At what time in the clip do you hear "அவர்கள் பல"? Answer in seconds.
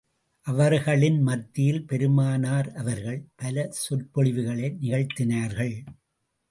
2.73-3.69